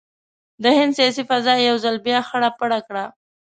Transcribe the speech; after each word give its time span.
د 0.63 0.65
هند 0.77 0.91
سیاسي 0.97 1.23
فضا 1.29 1.53
یو 1.67 1.77
ځل 1.83 1.95
بیا 2.05 2.19
خړه 2.27 2.49
پړه 2.59 2.79
کړه. 2.87 3.05